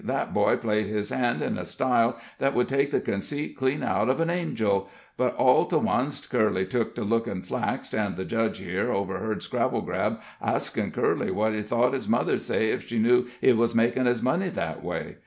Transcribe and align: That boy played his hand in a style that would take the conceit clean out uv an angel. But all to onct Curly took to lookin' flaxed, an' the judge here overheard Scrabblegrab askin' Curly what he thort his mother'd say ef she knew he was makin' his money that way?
That 0.03 0.33
boy 0.33 0.55
played 0.57 0.87
his 0.87 1.11
hand 1.11 1.43
in 1.43 1.59
a 1.59 1.63
style 1.63 2.17
that 2.39 2.55
would 2.55 2.67
take 2.67 2.89
the 2.89 2.99
conceit 2.99 3.55
clean 3.55 3.83
out 3.83 4.07
uv 4.07 4.19
an 4.19 4.31
angel. 4.31 4.89
But 5.15 5.35
all 5.35 5.65
to 5.65 5.75
onct 5.77 6.31
Curly 6.31 6.65
took 6.65 6.95
to 6.95 7.03
lookin' 7.03 7.43
flaxed, 7.43 7.93
an' 7.93 8.15
the 8.15 8.25
judge 8.25 8.57
here 8.57 8.91
overheard 8.91 9.41
Scrabblegrab 9.43 10.19
askin' 10.41 10.89
Curly 10.89 11.29
what 11.29 11.53
he 11.53 11.61
thort 11.61 11.93
his 11.93 12.07
mother'd 12.07 12.41
say 12.41 12.71
ef 12.71 12.81
she 12.87 12.97
knew 12.97 13.27
he 13.39 13.53
was 13.53 13.75
makin' 13.75 14.07
his 14.07 14.23
money 14.23 14.49
that 14.49 14.83
way? 14.83 15.17